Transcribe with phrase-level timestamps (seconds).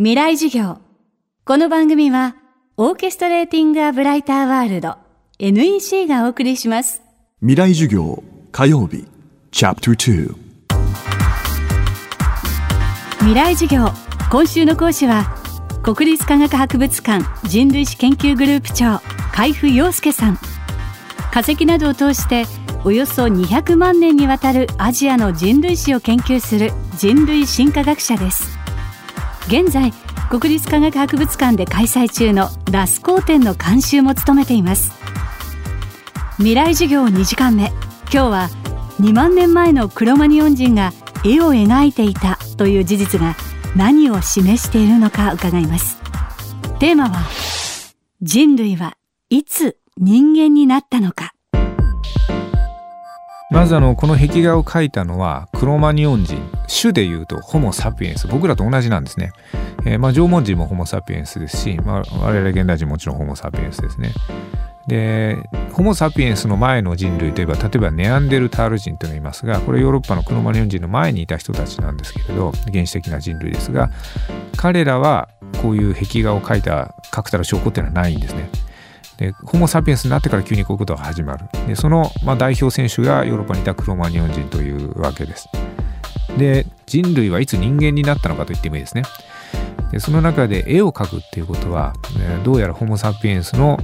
[0.00, 0.78] 未来授業。
[1.44, 2.36] この番組は、
[2.76, 4.94] オーケストレーティング・ア・ブライター・ワールド
[5.40, 7.02] NEC がお送りします。
[7.40, 8.22] 未来授業
[8.52, 9.08] 火曜日
[9.50, 10.34] チャプター
[13.18, 13.88] 未来授業。
[14.30, 15.34] 今週の講師は、
[15.82, 19.00] 国立科学博物館人類史研究グループ長、
[19.32, 20.38] 海部陽介さん。
[21.32, 22.44] 化石などを通して、
[22.84, 28.57] およそ200万年にわたるアジアの人類史を研究する人類進化学者です。
[29.48, 29.92] 現在
[30.28, 34.92] 国立科学博物館で開催中のラスコー展の監修も務めています。
[36.36, 37.72] 未来授業2時間目。
[38.12, 38.48] 今日は
[39.00, 40.92] 2万年前のクロマニオン人が
[41.24, 43.36] 絵を描いていたという事実が
[43.74, 45.98] 何を示しているのか伺います。
[46.78, 47.26] テーマは
[48.20, 48.98] 人類は
[49.30, 51.32] いつ人間になったのか。
[53.58, 56.40] まずあのこの壁画を描いたのはクロマニオン人
[56.80, 58.28] 種でいうとホモ・サピエンス。
[58.28, 59.32] 僕らと同じなんですね、
[59.84, 64.12] えーまあ縄文人もホモ・サピエンスですし、まあ、我々現代人もちろんホモ・サピエンスですね。
[64.86, 65.38] で
[65.72, 73.90] ホモ・サピエンスの前の人類といえば例えばネアンデルタール人というのがいますがこれヨーロッパのクロマニオン人の前にいた人たちなんですけれど原始的な人類ですが
[74.56, 75.28] 彼らは
[75.60, 78.48] こういう壁画を描いた確たる証拠っていうのはないんですね。
[79.18, 81.46] でホモ・サピエンスになってから急にこういうことが始まる。
[81.66, 85.48] でその、まあ、代表選手がヨーロッパにいたクロマニオン人というわけです。
[86.38, 89.02] で人類はいつ人間になったのかと言ってもいいですね。
[89.90, 93.78] でその中で絵を描くっていうことは、ねどうやらホモ・サピエンスの、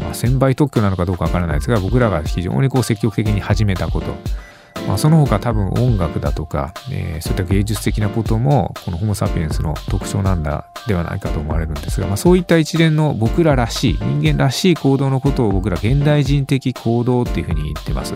[0.00, 4.16] まあ、専売特許なのかどうかわからないですが僕らが非常にこう積極的に始めたこと。
[4.86, 18.14] まあ、その他多分音楽だとか、えーそういった芸術的なこともこのホモ・サピエンスの特徴なんだではないかと思われるんですが、まあ、そういった一連の僕ららしい人間らしい行動のことを僕ら現代人的行動っていうふうに言ってます。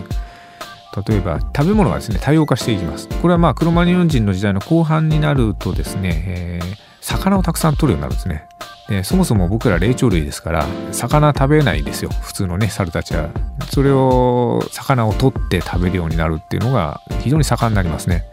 [1.07, 3.07] 例えば食べ物がですね多様化していきます。
[3.07, 8.47] これはまあクロマニオン人の時代の後半になるとですね、えー魚をたくさん取るようになるんですね。
[8.89, 12.09] でそもそも僕ら霊長類ですから魚食べないんですよ。
[12.21, 13.29] 普通のね猿たちは。
[13.71, 18.23] それを魚を取って食べるようになるっていうのが非常に盛んになりますね。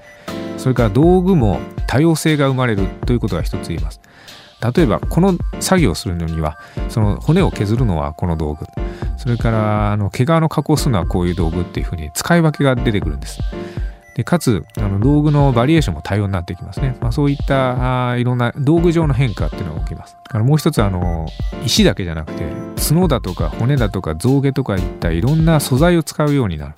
[0.59, 4.01] それから道具も多様性が生まれるということが一つ言えます。
[4.75, 6.59] 例えばこの作業をするのには
[6.89, 8.67] その骨を削るのはこの道具。
[9.17, 13.41] それからあの毛皮の加工するのはこういう道具っていうふうに使い分けが出てくるんです。
[14.15, 20.17] でかつあの道具のバリエーションも多様になってきますね、まあ、そういったあいろんな道具上の変化っていうのが起きます。
[20.25, 21.29] だからもう一つあの
[21.65, 22.45] 石だけじゃなくて
[22.77, 26.75] 角だとか骨だとか象牙とかいったいろんな素材を使うようになる。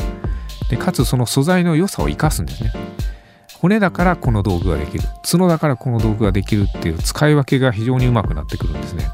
[0.70, 2.72] でかつその素材の良さを生かすんですね。
[3.60, 5.04] 骨だからこの道具ができる。
[5.28, 9.08] 角だからこの道具ができるっていう使い分けが非常にうまくなってくるんですね。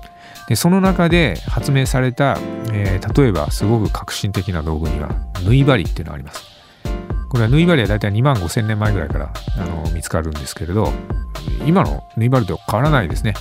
[0.49, 2.37] でその中で発明された、
[2.73, 5.11] えー例えばすごく革新的な道具には
[5.45, 6.60] 縫い針っていうのがあります。
[7.31, 10.93] これは縫い針はだいたい2万5千年前ぐらいからあの見つかるんですけれど
[11.65, 13.35] 今の縫い針と変わらないですね、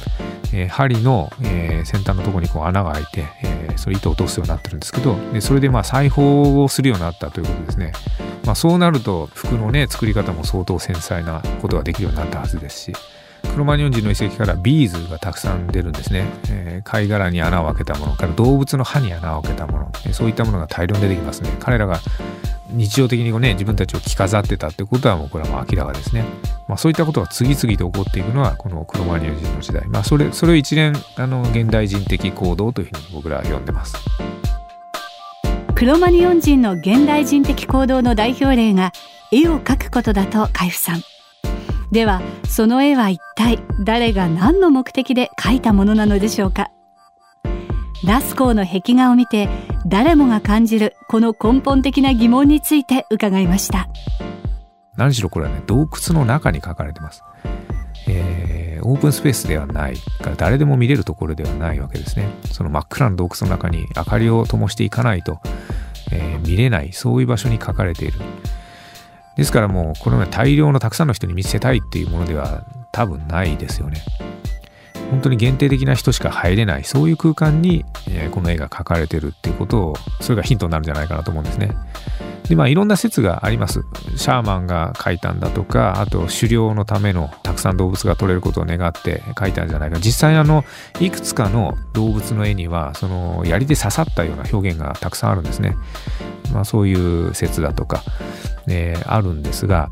[0.53, 7.93] えー針の、えー先端のところにこう穴が開いて、えーそれ糸を通すようになってるんですけどでそれでまあ裁縫をするようになったということですね、
[8.45, 12.93] まあ、そうなると服のね作り方も相当繊細なことができるようになったはずですし
[13.53, 21.55] クロマニオン人の遺跡からビーズがたくさん出るんですね、えー貝殻に穴を開けたものから動物の歯に穴を開けたものえーそういったものが大量に出てきますね。
[21.59, 21.99] 彼らが
[22.71, 26.23] 日常的にこうね自分たちを着飾ってたってことはもうこれはもう明らかですね、
[26.67, 33.95] まあ、そういったことが次々と起こっていくのはこのクロマニオン人の時代、まあ、それそれを一連あの現代人的行動というふうに僕らは呼んでます。
[35.75, 38.91] クロマニオン人の現代人的行動の代表例が
[39.31, 41.01] 絵を描くことだと海部さん。
[41.91, 46.69] ではその絵は一体誰が何の目的で描いたものなのでしょうか？
[48.05, 49.49] ラスコーの壁画を見て
[49.85, 53.89] 誰もが感じるこの根本的な疑問について伺いました。
[54.95, 57.23] 何しろこれはね洞窟の中に書かれてます、
[58.07, 62.29] えーオープンスペースではないから誰でも見れるところではないわけですね。
[62.49, 65.41] その真っ暗な洞窟の中に明かりを灯していかないと、
[66.11, 68.19] えー見れないそういう場所に書かれている。
[69.35, 74.01] ですからもうこのような大量のたくさんの人に見せたいっていうものでは多分ないですよね。
[75.09, 81.71] 本当に限定的な人しか入れないそういう空間に、えーこの絵が描かれてるっていうことをそれがヒントになるんじゃないかなと思うんですね。
[82.47, 83.83] でまあいろんな説があります。
[84.15, 89.99] シャーマンが描いたんだとかあと狩猟のためのたくさん動物が取れることを願って描いたんじゃないか。
[89.99, 90.63] 実際あの
[90.99, 95.75] いくつかの動物の絵にはその槍で刺さったような表現がたくさんあるんですね。
[96.53, 96.93] まあそうい
[97.27, 98.03] う説だとか、
[98.67, 99.89] えーあるんですが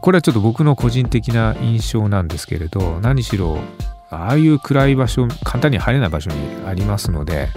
[0.00, 3.58] これはちょっと僕の個人的な印象なんですけれど何しろ
[4.14, 7.48] ああいう暗い場所簡単に入れない場所にありますので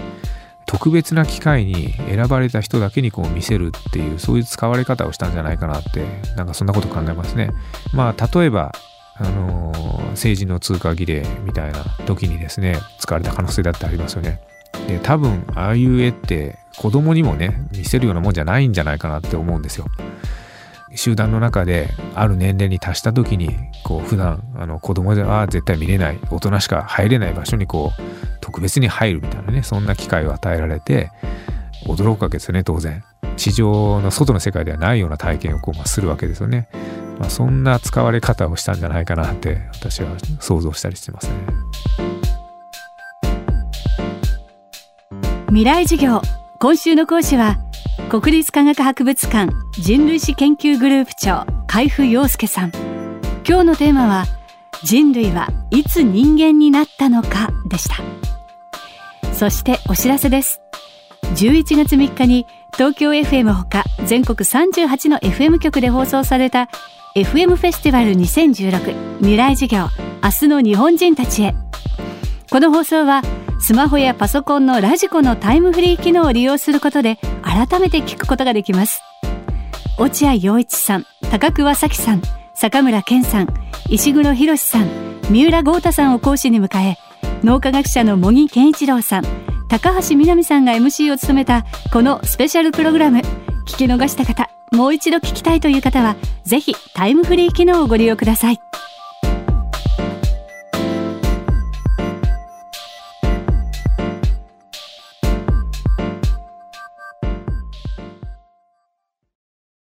[0.66, 6.04] 特別な機会に選ばれた人だけにこう見せるっていうそういう使われ方をしたんじゃないかなって
[6.36, 7.50] なんかそんなこと考えますね。
[7.94, 8.72] まあ例えば
[9.14, 9.72] あの
[10.10, 14.40] 政治の通過儀礼みたいな時にですね使われた可能性だってありますよね。
[14.86, 19.86] で多分ああいう絵って子供にもね見せるようなもんじゃないんじゃないかなって思うんですよ。
[20.94, 28.02] 集団の中である年齢に達した時にこう普段あの子供では絶対見れない大人しか入れない場所にこう
[28.40, 31.10] 特別に入るみたいなねそんな機会を与えられて
[31.86, 33.04] 驚くわけですよね当然。
[33.36, 36.68] 地上の外の世界ではないような体験をこう、まあ、するわけですよね、
[37.20, 40.10] まあ、そんな使われ方をしたんじゃないかなって私は
[40.40, 41.34] 想像したりしてますね。
[45.48, 46.20] 未来授業。
[46.58, 47.56] 今週の講師は
[48.08, 52.72] 国立科学博物館人類史研究グループ長海部陽介さん。
[53.46, 54.24] 今日のテーマは
[54.82, 57.96] 人類はいつ人間になったのかでした。
[59.34, 60.62] そしてお知らせです。
[61.34, 66.70] 11月3日に東京 FM ほか全国38の FM 局で放送された
[67.14, 69.86] FM フェスティバル2016未来授業
[70.24, 71.54] 明日の日本人たちへ。
[72.50, 73.20] この放送は
[73.60, 79.02] スマホやパソコンのラジコのタイムフリー機能を利用することで改めて聞くことができます。
[79.98, 82.22] 落合陽一さん高桑早紀さん
[82.54, 83.48] 坂村健さん
[83.88, 84.88] 石黒博さん
[85.28, 86.96] 三浦豪太さんを講師に迎え
[87.42, 89.24] 脳科学者の茂木健一郎さん
[89.68, 93.18] 高橋みなみさんが MC を務めたこのスペシャルプログラム。
[93.66, 98.60] 聞き逃した方もう一度聞きたいという方はぜひタイムフリー機能をご利用ください。